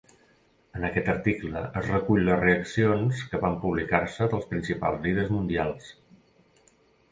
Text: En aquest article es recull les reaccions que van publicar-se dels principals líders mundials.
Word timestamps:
En 0.77 0.85
aquest 0.87 1.11
article 1.11 1.61
es 1.81 1.89
recull 1.89 2.25
les 2.29 2.41
reaccions 2.45 3.21
que 3.35 3.41
van 3.45 3.59
publicar-se 3.67 4.29
dels 4.35 4.51
principals 4.55 5.05
líders 5.07 5.33
mundials. 5.37 5.95